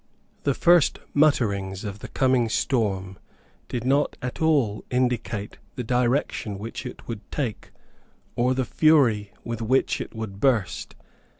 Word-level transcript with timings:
The 0.45 0.55
first 0.55 0.97
mutterings 1.13 1.83
of 1.83 1.99
the 1.99 2.07
coming 2.07 2.49
storm 2.49 3.19
did 3.69 3.83
not 3.83 4.17
at 4.19 4.41
all 4.41 4.83
indicate 4.89 5.59
the 5.75 5.83
direction 5.83 6.57
which 6.57 6.87
it 6.87 7.07
would 7.07 7.21
take, 7.31 7.69
or 8.35 8.55
the 8.55 8.65
fury 8.65 9.31
with 9.43 9.61
which 9.61 10.01
it 10.01 10.15
would 10.15 10.39
burst. 10.39 10.95